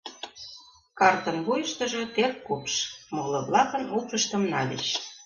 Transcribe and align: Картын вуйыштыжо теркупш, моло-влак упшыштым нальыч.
Картын 0.99 1.37
вуйыштыжо 1.45 2.01
теркупш, 2.15 2.73
моло-влак 3.15 3.69
упшыштым 3.97 4.43
нальыч. 4.51 4.85